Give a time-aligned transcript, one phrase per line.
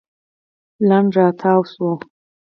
[0.87, 1.99] لنډ راتاو شول.